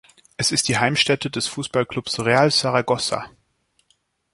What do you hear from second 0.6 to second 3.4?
die Heimstätte des Fußballclubs Real Saragossa.